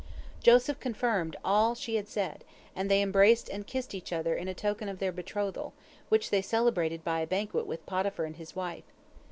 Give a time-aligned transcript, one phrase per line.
[0.41, 2.43] Joseph confirmed all she had said,
[2.75, 5.75] and they embraced and kissed each other in token of their betrothal,
[6.09, 8.85] which they celebrated by a banquet with Potiphar and his wife.